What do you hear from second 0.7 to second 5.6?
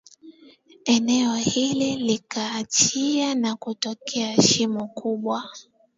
eneo hili likaachia na kutokea shimo kubwa